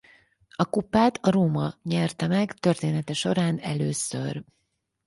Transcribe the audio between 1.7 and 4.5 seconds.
nyerte meg története során először.